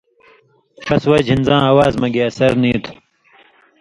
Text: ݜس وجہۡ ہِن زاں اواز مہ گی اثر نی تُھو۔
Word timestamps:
ݜس 0.85 1.03
وجہۡ 1.11 1.27
ہِن 1.33 1.41
زاں 1.47 1.61
اواز 1.71 1.93
مہ 2.01 2.07
گی 2.13 2.21
اثر 2.29 2.51
نی 2.61 2.71
تُھو۔ 2.83 2.93